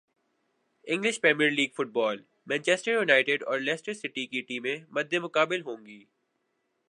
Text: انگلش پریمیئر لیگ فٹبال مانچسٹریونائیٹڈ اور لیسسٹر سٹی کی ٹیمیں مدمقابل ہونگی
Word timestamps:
انگلش 0.87 1.19
پریمیئر 1.21 1.51
لیگ 1.51 1.69
فٹبال 1.77 2.17
مانچسٹریونائیٹڈ 2.47 3.43
اور 3.47 3.59
لیسسٹر 3.59 3.93
سٹی 3.93 4.25
کی 4.27 4.41
ٹیمیں 4.41 4.77
مدمقابل 4.89 5.61
ہونگی 5.61 6.03